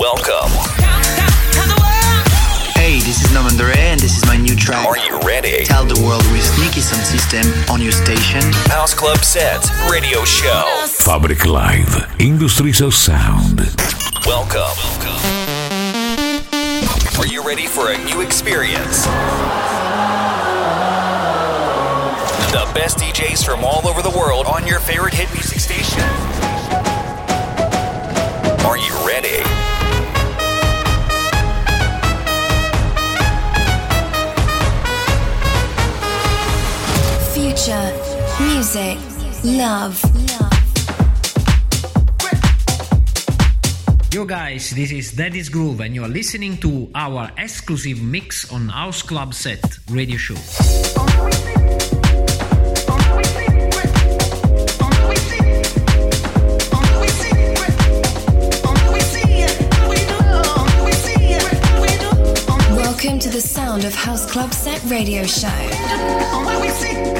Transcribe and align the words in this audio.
Welcome. 0.00 0.48
Hey, 2.72 3.00
this 3.00 3.22
is 3.22 3.34
Norman 3.34 3.52
and 3.76 4.00
this 4.00 4.16
is 4.16 4.24
my 4.24 4.38
new 4.38 4.56
track. 4.56 4.88
Are 4.88 4.96
you 4.96 5.20
ready? 5.20 5.62
Tell 5.66 5.84
the 5.84 6.00
world 6.02 6.22
with 6.32 6.48
Nicky 6.58 6.80
Sound 6.80 7.04
System 7.04 7.44
on 7.70 7.82
your 7.82 7.92
station. 7.92 8.40
House 8.70 8.94
Club 8.94 9.18
Set 9.18 9.60
Radio 9.90 10.24
Show. 10.24 10.64
Fabric 10.88 11.44
Live, 11.44 12.10
Industries 12.18 12.80
of 12.80 12.94
Sound. 12.94 13.60
Welcome. 14.24 14.72
Are 17.20 17.26
you 17.26 17.46
ready 17.46 17.66
for 17.66 17.92
a 17.92 17.98
new 17.98 18.22
experience? 18.22 19.04
The 22.52 22.64
best 22.74 22.96
DJs 22.96 23.44
from 23.44 23.64
all 23.64 23.86
over 23.86 24.00
the 24.00 24.16
world 24.18 24.46
on 24.46 24.66
your 24.66 24.80
favorite 24.80 25.12
hit 25.12 25.30
music 25.34 25.60
station. 25.60 26.08
Are 28.64 28.78
you 28.78 28.99
Future, 37.60 37.92
music, 38.40 38.96
love. 39.44 40.00
Yo 44.10 44.24
guys, 44.24 44.70
this 44.70 44.90
is 44.92 45.12
Daddy's 45.12 45.50
Groove 45.50 45.80
and 45.80 45.94
you 45.94 46.02
are 46.02 46.08
listening 46.08 46.56
to 46.58 46.90
our 46.94 47.30
exclusive 47.36 48.00
mix 48.00 48.50
on 48.50 48.70
House 48.70 49.02
Club 49.02 49.34
Set 49.34 49.60
radio 49.90 50.16
show. 50.16 50.36
Welcome 62.74 63.18
to 63.18 63.28
the 63.28 63.42
sound 63.44 63.84
of 63.84 63.94
House 63.94 64.24
Club 64.30 64.54
Set 64.54 64.82
radio 64.84 65.24
show. 65.24 67.19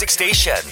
Music 0.00 0.08
station. 0.10 0.69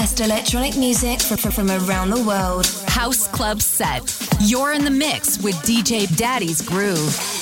Best 0.00 0.20
electronic 0.20 0.76
music 0.76 1.22
from, 1.22 1.50
from 1.50 1.70
around 1.70 2.10
the 2.10 2.22
world. 2.22 2.66
House 2.86 3.26
Club 3.28 3.62
Set. 3.62 4.14
You're 4.42 4.74
in 4.74 4.84
the 4.84 4.90
mix 4.90 5.38
with 5.42 5.54
DJ 5.62 6.14
Daddy's 6.18 6.60
Groove. 6.60 7.35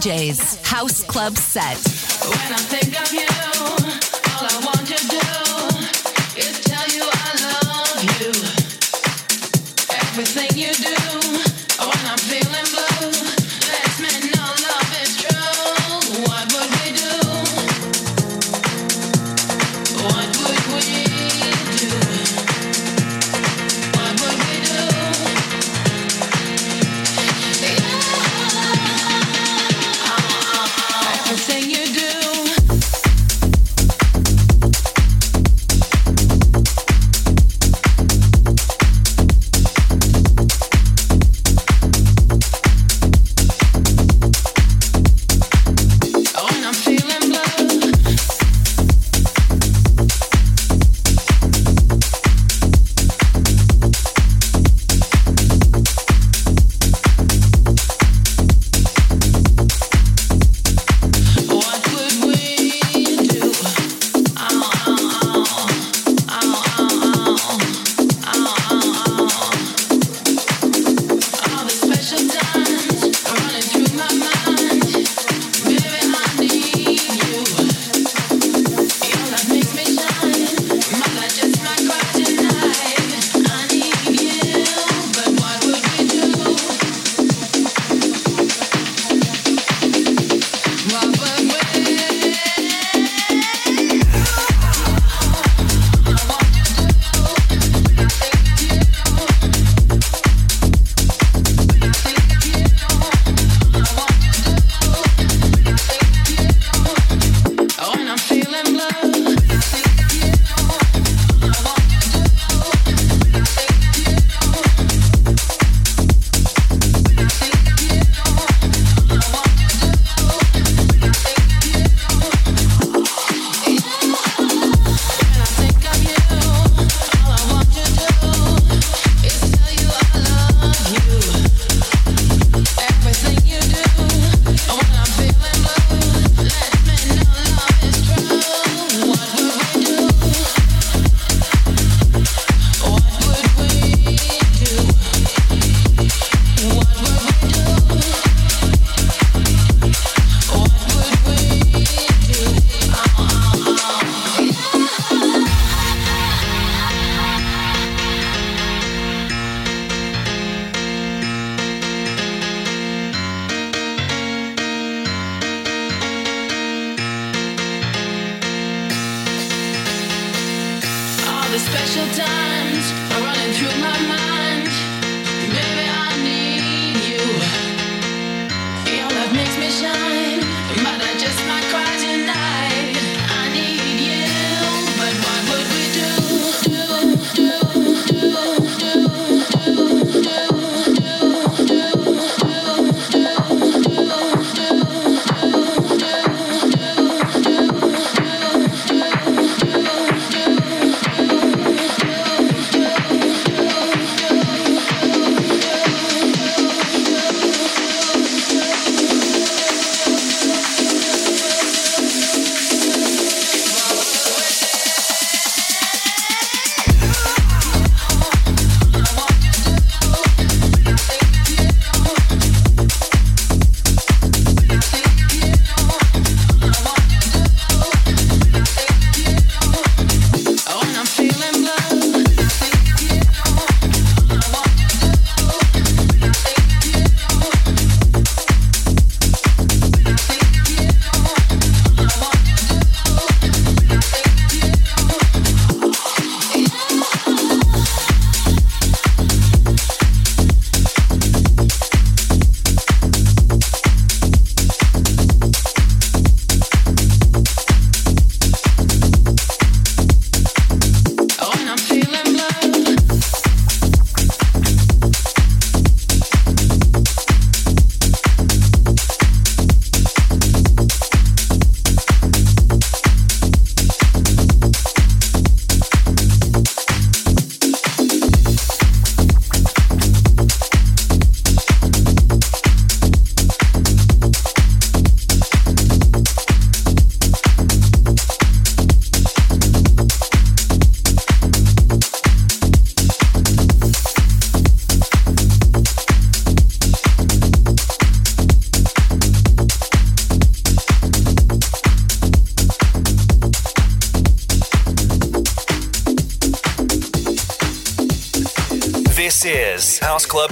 DJs. 0.00 0.64
House 0.64 1.04
Club 1.04 1.36
Set. 1.36 1.89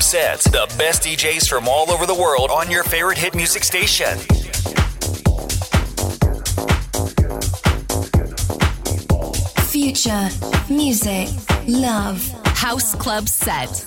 sets. 0.08 0.44
The 0.44 0.66
best 0.78 1.02
DJs 1.02 1.46
from 1.46 1.68
all 1.68 1.90
over 1.90 2.06
the 2.06 2.14
world 2.14 2.50
on 2.50 2.70
your 2.70 2.82
favorite 2.82 3.18
hit 3.18 3.34
music 3.34 3.62
station. 3.62 4.16
Future, 9.68 10.30
music, 10.70 11.28
love, 11.66 12.26
house 12.56 12.94
club 12.94 13.28
set. 13.28 13.84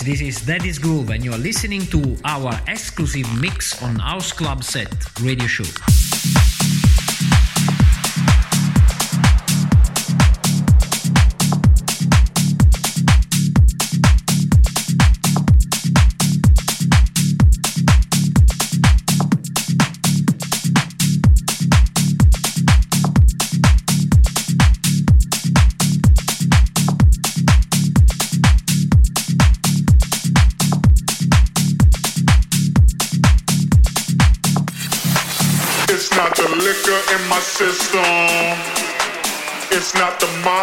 this 0.00 0.20
is 0.20 0.40
Daddy's 0.44 0.78
Groove 0.78 1.10
and 1.10 1.24
you 1.24 1.32
are 1.32 1.38
listening 1.38 1.80
to 1.86 2.16
our 2.24 2.52
exclusive 2.68 3.26
mix 3.40 3.82
on 3.82 3.96
House 3.96 4.32
Club 4.32 4.62
Set 4.62 4.88
radio 5.20 5.46
show. 5.46 5.97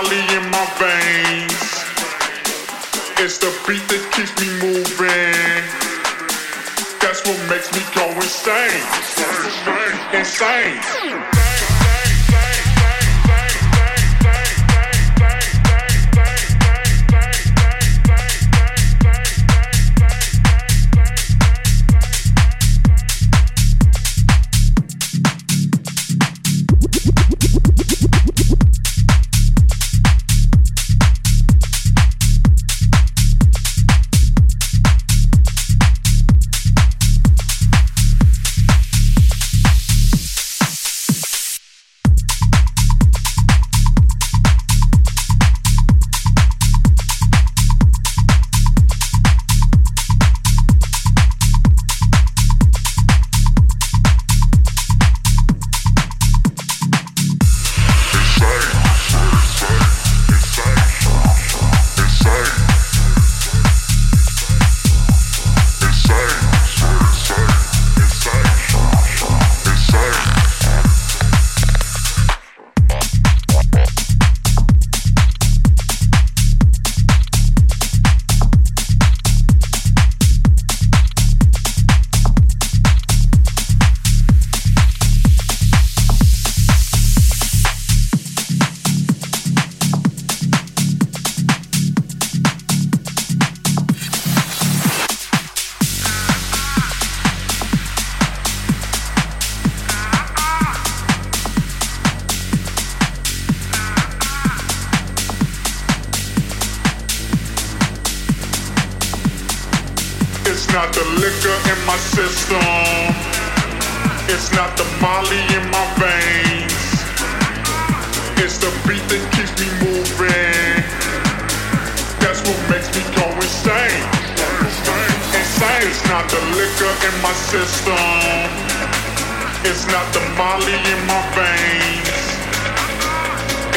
Molly 0.05 0.21
in 0.37 0.51
my 0.51 0.65
veins. 0.77 1.51
It's 3.17 3.39
the 3.39 3.49
beat 3.65 3.81
that 3.89 4.03
keeps 4.13 4.33
me 4.37 4.49
moving. 4.61 5.65
That's 7.01 7.25
what 7.25 7.39
makes 7.49 7.73
me 7.73 7.81
go 7.95 8.05
insane. 8.13 8.85
Insane. 10.13 10.77
insane. 10.77 11.54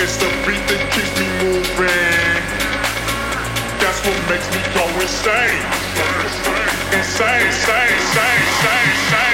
It's 0.09 0.17
the 0.17 0.31
beat 0.47 0.65
that 0.73 0.81
keeps 0.89 1.13
me 1.21 1.29
moving. 1.45 2.41
That's 3.77 4.01
what 4.09 4.17
makes 4.33 4.49
me 4.57 4.65
go 4.73 4.89
insane. 5.05 5.61
Insane, 6.97 7.45
insane, 7.45 7.93
insane, 7.93 8.41
insane, 8.41 8.89
insane. 8.89 9.28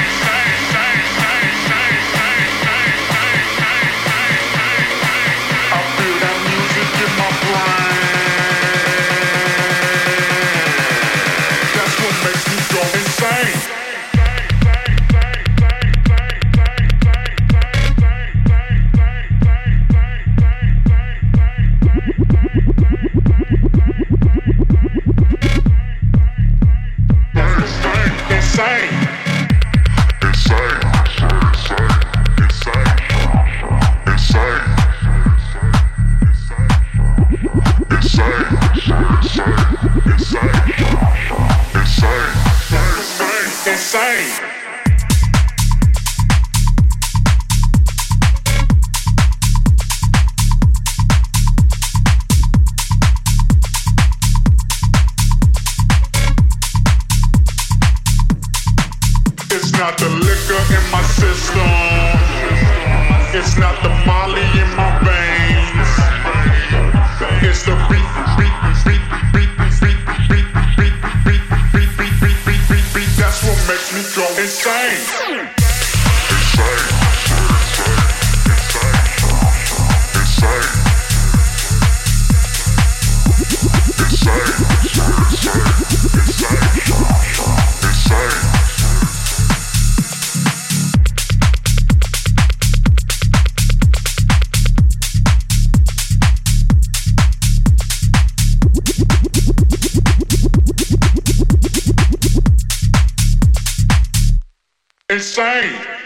insane. 105.15 106.04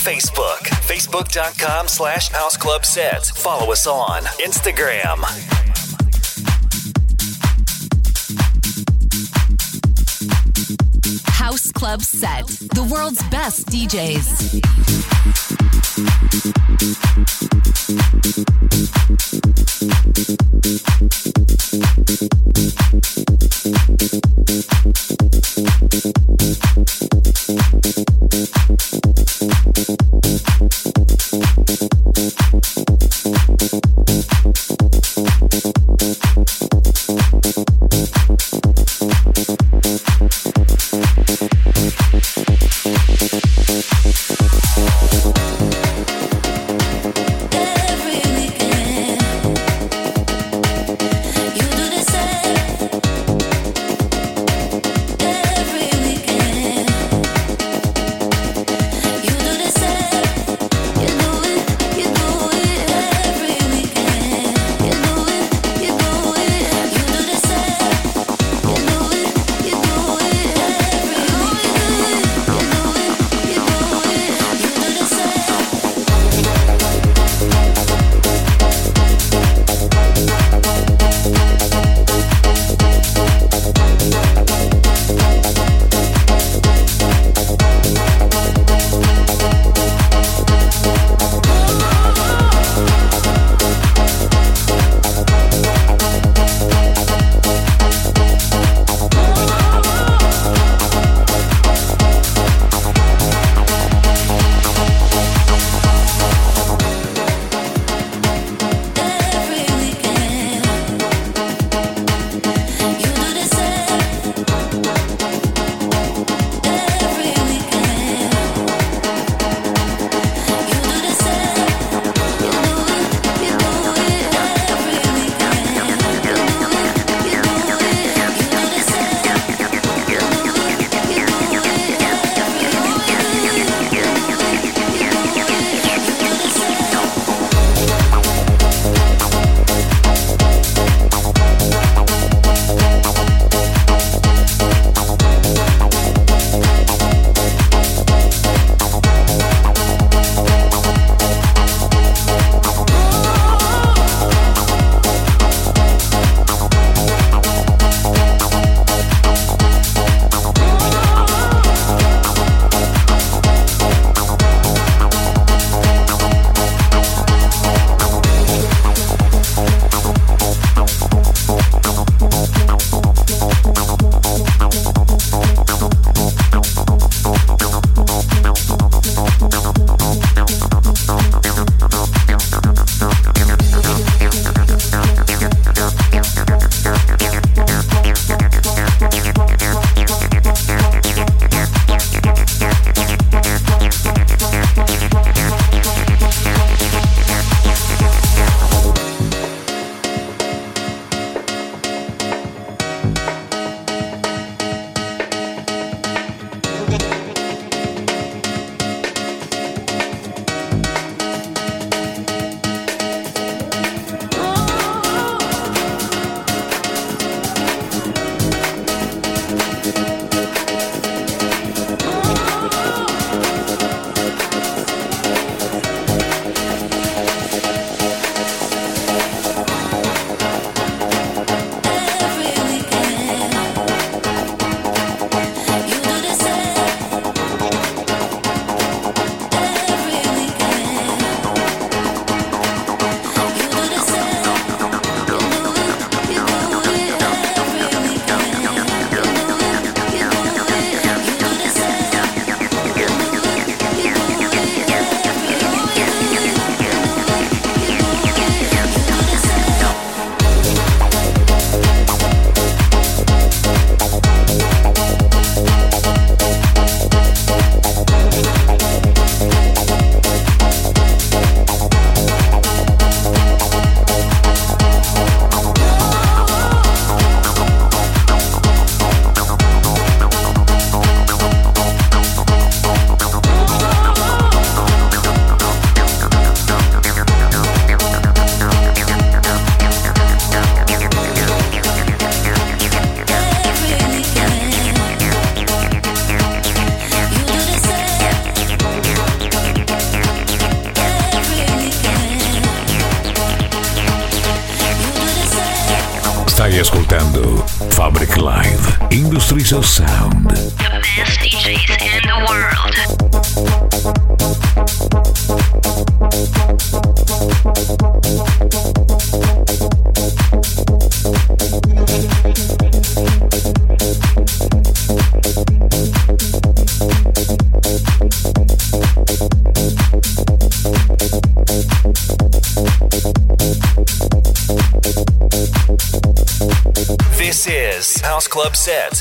Facebook, 0.00 0.60
facebook.com 0.88 1.86
slash 1.86 2.30
house 2.30 2.56
club 2.56 2.86
sets. 2.86 3.30
Follow 3.30 3.70
us 3.70 3.86
on 3.86 4.22
Instagram. 4.42 5.18
House 11.26 11.70
Club 11.72 12.00
Set, 12.00 12.46
the 12.46 12.88
world's 12.90 13.22
best 13.28 13.66
DJs. 13.66 14.60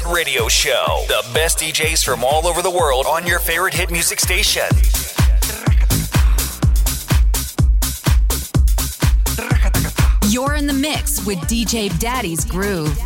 Radio 0.09 0.47
Show. 0.47 1.03
The 1.07 1.23
best 1.33 1.59
DJs 1.59 2.03
from 2.03 2.23
all 2.23 2.47
over 2.47 2.61
the 2.61 2.69
world 2.69 3.05
on 3.05 3.25
your 3.27 3.39
favorite 3.39 3.73
hit 3.73 3.91
music 3.91 4.19
station. 4.19 4.63
You're 10.27 10.55
in 10.55 10.67
the 10.67 10.73
mix 10.73 11.25
with 11.25 11.39
DJ 11.39 11.97
Daddy's 11.99 12.45
Groove. 12.45 12.97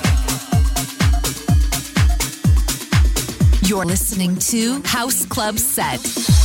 You're 3.62 3.86
listening 3.86 4.38
to 4.38 4.82
House 4.82 5.28
Club 5.28 5.60
Set. 5.60 6.42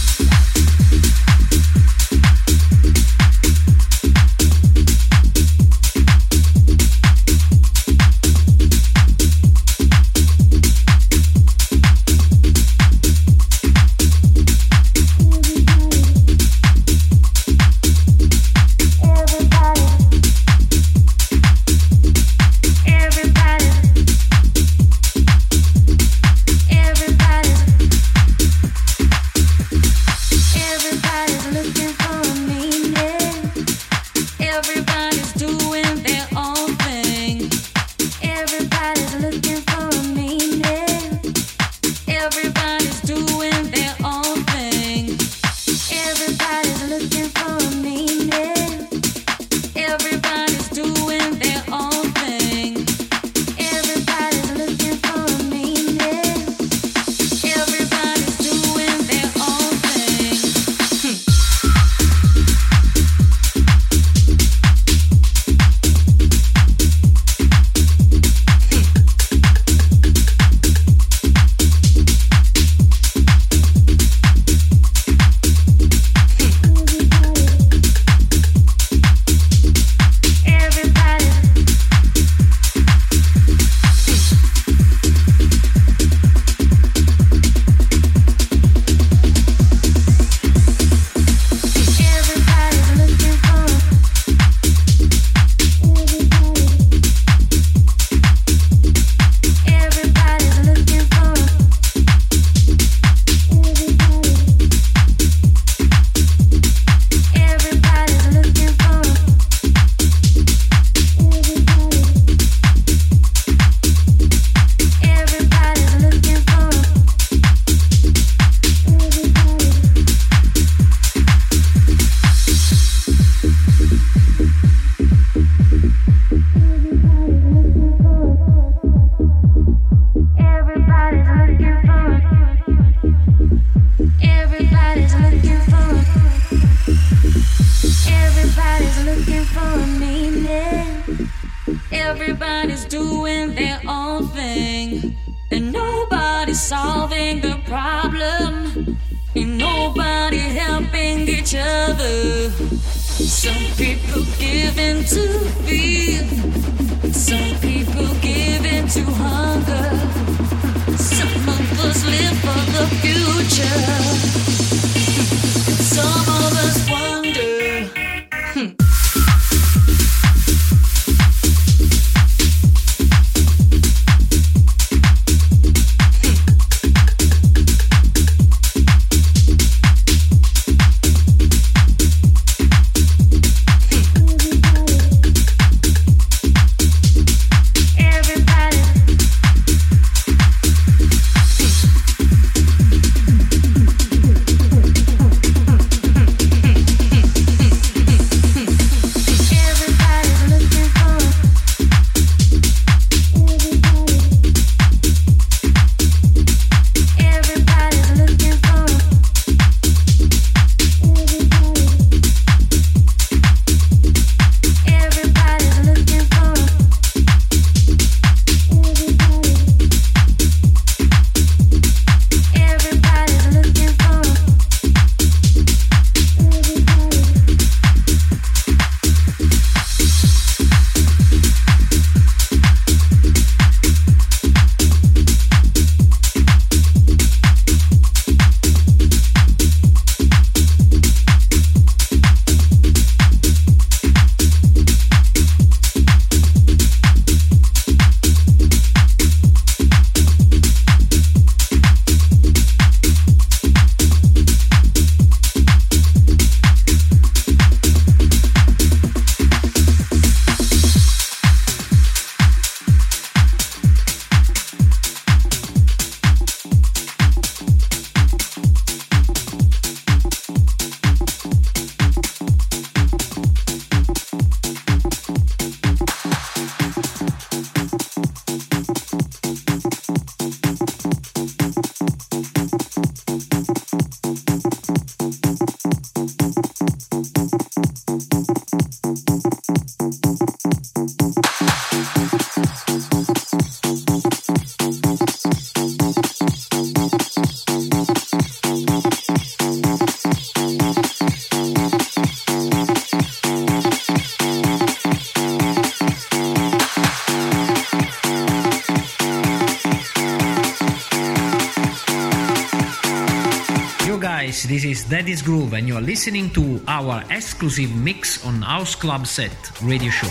Guys, 314.58 314.68
this 314.68 314.84
is 314.84 315.04
Daddy's 315.04 315.42
Groove 315.42 315.72
and 315.74 315.86
you're 315.86 316.00
listening 316.00 316.50
to 316.50 316.80
our 316.88 317.22
exclusive 317.30 317.94
mix 317.94 318.44
on 318.44 318.62
House 318.62 318.94
Club 318.94 319.26
Set 319.26 319.52
radio 319.82 320.10
show. 320.10 320.28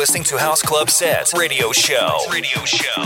Listening 0.00 0.24
to 0.24 0.38
House 0.38 0.62
Club 0.62 0.88
Set 0.88 1.30
Radio 1.36 1.72
Show. 1.72 2.20
Radio 2.32 2.64
Show. 2.64 3.04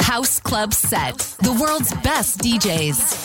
House 0.00 0.40
Club 0.40 0.72
Set, 0.72 1.18
the 1.42 1.52
world's 1.60 1.92
best 2.02 2.38
DJs. 2.38 3.23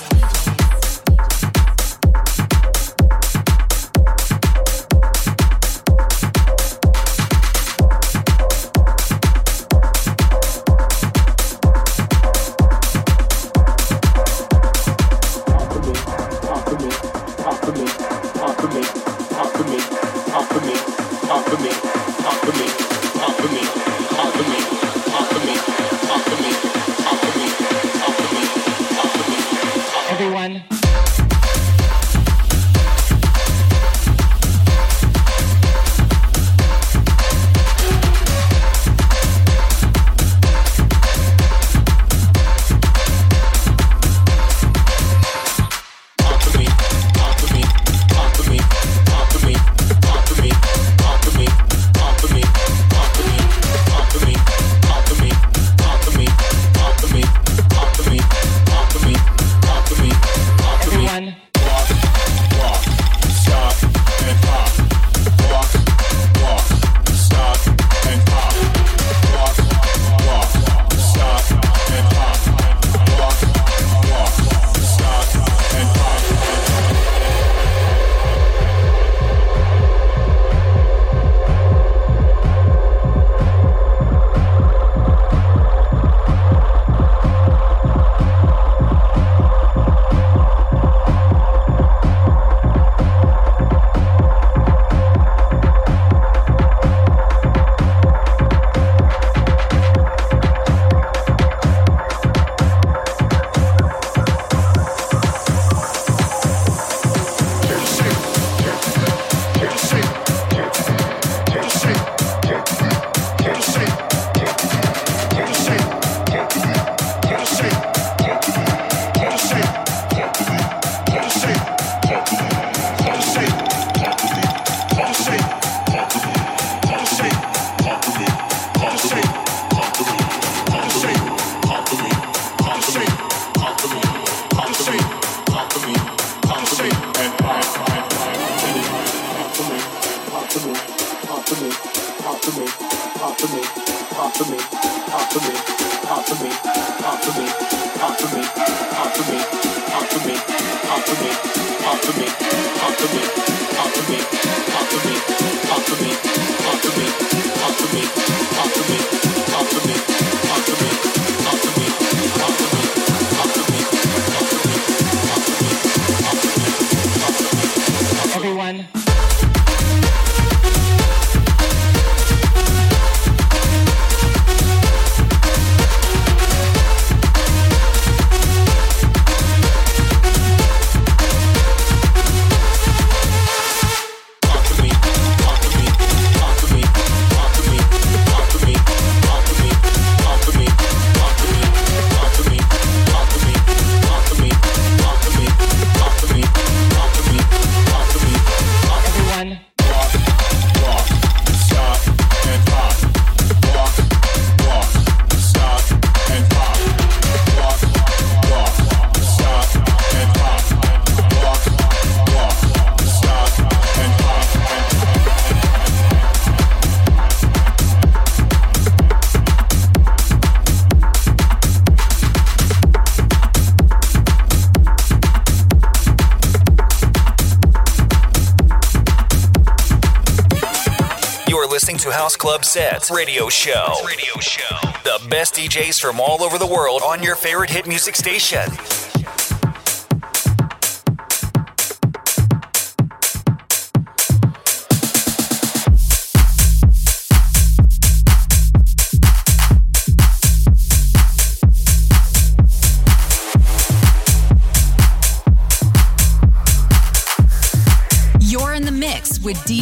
House 232.12 232.36
Club 232.36 232.66
Sets 232.66 233.12
radio 233.12 233.49
show. 233.49 233.93
Radio 234.05 234.39
show. 234.39 234.76
The 235.03 235.20
best 235.30 235.55
DJs 235.55 235.99
from 236.01 236.20
all 236.20 236.43
over 236.43 236.57
the 236.57 236.66
world 236.66 237.01
on 237.03 237.22
your 237.22 237.36
favorite 237.36 237.70
hit 237.70 237.88
music 237.88 238.16
station. 238.16 238.68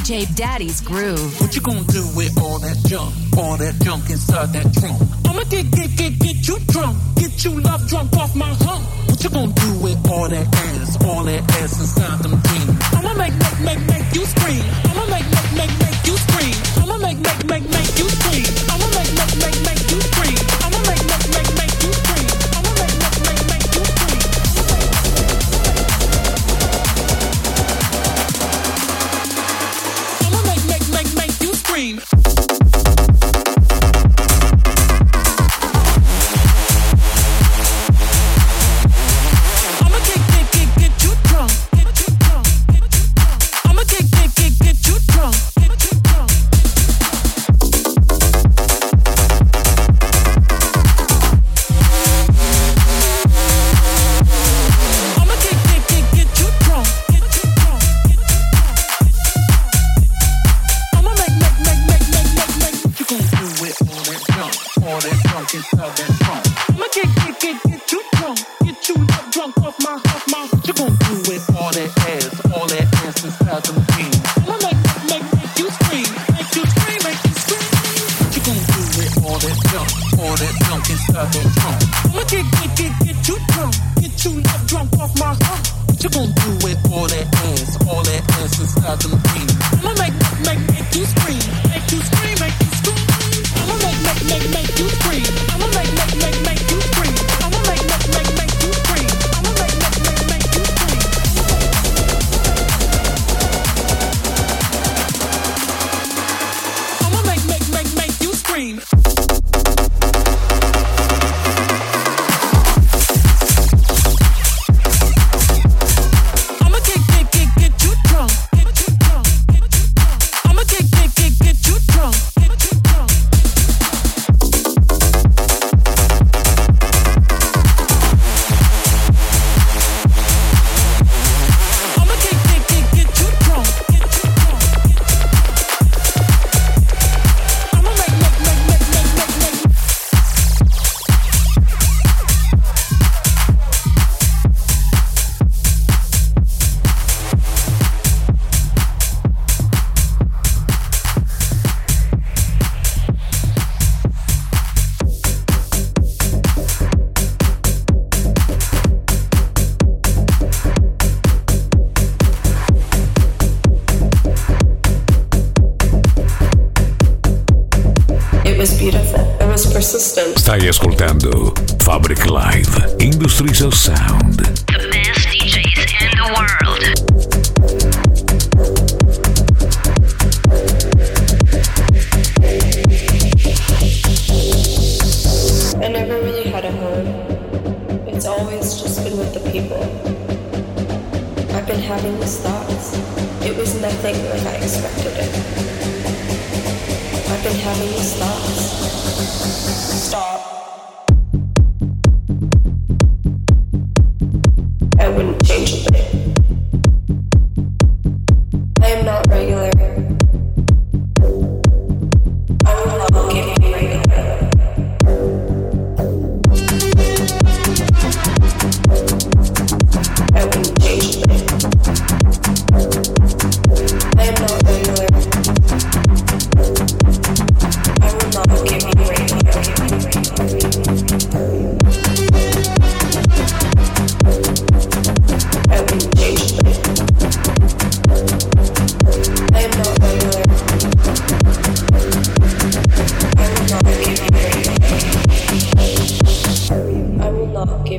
DJ 0.07 0.23
Daddy's 0.37 0.79
Groove. 0.79 1.41
What 1.41 1.53
you 1.53 1.61
gonna 1.61 1.83
do 1.83 1.99
with 2.15 2.31
all 2.39 2.59
that 2.59 2.77
junk? 2.87 3.13
All 3.35 3.57
that 3.57 3.75
junk 3.83 4.09
inside 4.09 4.53
that 4.53 4.71
trunk? 4.79 5.03
I'ma 5.27 5.43
get, 5.51 5.69
get, 5.69 5.97
get, 5.97 6.17
get 6.17 6.47
you 6.47 6.57
drunk. 6.71 6.95
Get 7.17 7.43
you 7.43 7.59
love 7.59 7.85
drunk 7.89 8.15
off 8.15 8.33
my 8.33 8.47
hump. 8.63 8.87
What 9.09 9.21
you 9.21 9.29
gonna 9.29 9.51
do 9.51 9.79
with 9.83 9.99
all 10.07 10.29
that 10.29 10.47
ass? 10.47 10.95
All 11.03 11.25
that 11.25 11.43
ass 11.59 11.75
inside 11.81 12.23
them 12.23 12.39
jeans? 12.39 12.79
I'ma 12.95 13.15
make, 13.19 13.35
make, 13.35 13.59
make, 13.59 13.83
make 13.83 14.15
you 14.15 14.23
scream. 14.23 14.63
I'ma 14.87 15.03
make, 15.11 15.27
make, 15.27 15.51
make, 15.59 15.73
make 15.75 15.99
you 16.07 16.15
scream. 16.15 16.55
I'ma 16.79 16.97
make, 17.03 17.19
make, 17.19 17.43
make, 17.43 17.67
make 17.67 17.91
you 17.99 18.07
scream. 18.07 18.47
I'ma 18.71 18.87
make, 18.95 19.11
make, 19.11 19.35
make, 19.43 19.59
make 19.67 19.91
you 19.91 19.99
scream. 20.07 20.76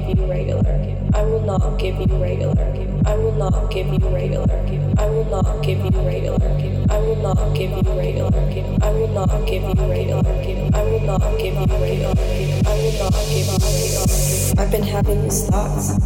You 0.02 0.26
regular. 0.26 0.62
I 1.14 1.22
will 1.22 1.40
not 1.40 1.78
give 1.78 1.96
you 1.96 2.06
regular. 2.22 2.54
I 3.06 3.14
will 3.14 3.32
not 3.32 3.70
give 3.70 3.86
you 3.86 3.98
regular. 4.08 4.46
I 4.98 5.06
will 5.06 5.24
not 5.24 5.62
give 5.62 5.78
you 5.78 6.00
regular. 6.00 6.36
I 6.90 6.98
will 6.98 7.16
not 7.16 7.54
give 7.54 7.70
you 7.70 7.92
regular. 7.96 8.30
I 8.82 8.90
will 8.90 9.08
not 9.08 9.46
give 9.46 9.62
you 9.62 9.88
regular. 9.88 10.22
I 10.74 10.82
will 10.82 11.00
not 11.00 11.38
give 11.38 11.54
you 11.54 11.64
regular. 11.76 12.12
I 12.14 12.74
will 12.76 12.92
not 13.00 13.14
give 13.28 13.46
you 13.46 13.56
regular. 13.56 14.08
I've 14.58 14.70
been 14.70 14.82
having 14.82 15.22
these 15.22 15.46
thoughts. 15.48 15.98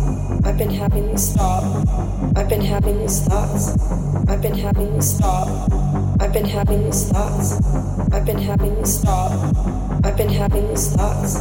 I've 0.45 0.59
been 0.59 0.71
having 0.71 1.09
these 1.09 1.33
thoughts. 1.33 1.89
I've 2.37 2.49
been 2.49 2.61
having 2.61 2.99
these 3.01 3.21
thoughts. 3.27 3.77
I've 4.29 4.43
been 4.43 4.55
having 4.55 4.93
these 4.95 5.19
thoughts. 5.19 5.59
I've 6.19 6.33
been 6.33 6.45
having 6.45 6.85
these 6.85 7.09
thoughts. 7.09 7.61
I've 8.13 8.27
been 8.27 8.39
having 8.39 8.75
these 8.77 9.01
thoughts. 9.01 9.59
I've 10.05 10.17
been 10.17 10.29
having 10.29 10.69
these 10.69 10.95
thoughts. 10.95 11.37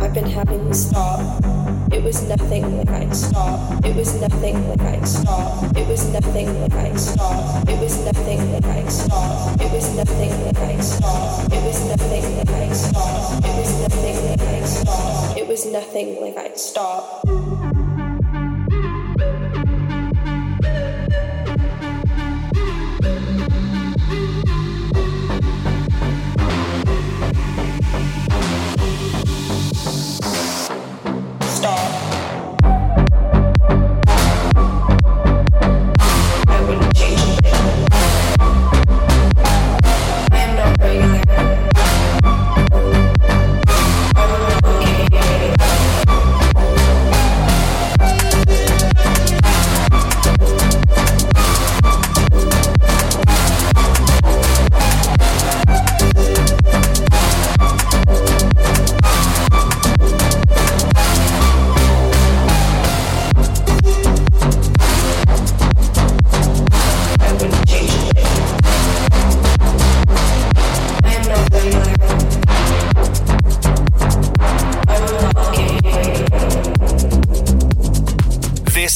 I've 0.00 0.14
been 0.14 0.26
having 0.26 0.66
these 0.66 0.90
thoughts. 0.90 1.55
It 1.92 2.02
was 2.02 2.28
nothing 2.28 2.76
like 2.76 2.90
I'd 2.90 3.14
stop. 3.14 3.84
It 3.84 3.94
was 3.94 4.20
nothing 4.20 4.68
like 4.68 4.80
I'd 4.80 5.06
stop. 5.06 5.76
It 5.76 5.86
was 5.88 6.12
nothing 6.12 6.60
like 6.60 6.72
I'd 6.74 6.98
stop. 6.98 7.68
It 7.68 7.80
was 7.80 8.04
nothing 8.04 8.52
like 8.52 8.64
I'd 8.64 8.90
stop. 8.90 9.60
It 9.60 9.72
was 9.72 9.96
nothing 9.96 10.30
like 10.44 10.58
I'd 10.58 10.82
stop. 10.82 11.52
It 11.52 11.62
was 11.64 11.88
nothing 11.88 12.36
like 12.36 12.50
I'd 12.50 12.74
stop. 12.74 13.44
It 13.44 13.56
was 13.56 13.80
nothing 13.80 14.28
like 14.28 14.40
I'd 14.40 14.66
stop. 14.66 15.36
It 15.36 15.46
was 15.48 15.66
nothing 15.66 16.20
like 16.20 17.35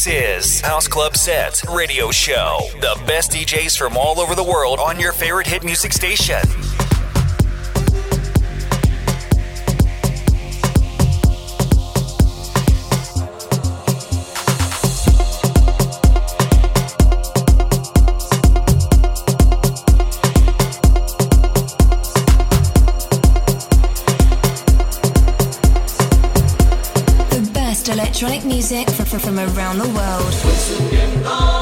I'd 0.07 0.43
stop. 0.43 0.83
Club 0.85 1.17
Set 1.17 1.63
radio 1.69 2.11
show. 2.11 2.61
The 2.81 2.99
best 3.07 3.33
DJs 3.33 3.77
from 3.77 3.99
all 3.99 4.19
over 4.19 4.35
the 4.35 4.43
world 4.43 4.79
on 4.79 4.99
your 4.99 5.13
favorite 5.13 5.47
hit 5.47 5.63
music 5.63 5.93
station. 5.93 6.41
electronic 28.23 28.45
music 28.45 28.91
from, 28.91 29.19
from 29.19 29.39
around 29.39 29.79
the 29.79 29.89
world. 29.89 31.60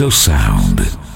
Of 0.00 0.14
Sound. 0.14 1.07